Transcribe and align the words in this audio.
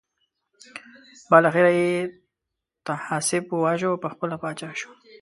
بالاخره 1.29 1.71
یې 1.79 1.91
طاهاسپ 2.87 3.45
وواژه 3.51 3.87
او 3.91 4.01
پخپله 4.05 4.35
پاچا 4.41 4.69
شو. 4.79 4.89